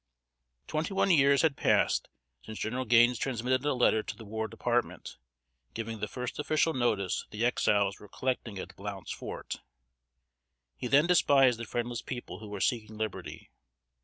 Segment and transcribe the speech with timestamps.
[0.65, 2.09] Twenty one years had passed
[2.43, 5.15] since General Gaines transmitted a letter to the War Department,
[5.75, 9.61] giving the first official notice that the Exiles were collecting at "Blount's Fort."
[10.75, 13.51] He then despised the friendless people who were seeking liberty.